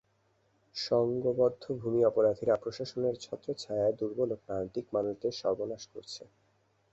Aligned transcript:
সংঘবদ্ধ 0.75 1.63
ভূমি 1.79 2.01
অপরাধীরা 2.05 2.55
প্রশাসনের 2.55 3.15
ছত্রচ্ছায়ায় 3.17 3.97
দুর্বল 3.99 4.29
ও 4.31 4.41
প্রান্তিক 4.45 4.85
মানুষের 4.93 5.33
সর্বনাশ 5.41 5.83
করছে। 5.93 6.23